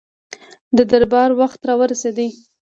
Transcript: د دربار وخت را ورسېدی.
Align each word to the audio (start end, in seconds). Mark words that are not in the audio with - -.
د 0.77 0.79
دربار 0.91 1.29
وخت 1.39 1.61
را 1.67 1.73
ورسېدی. 1.79 2.27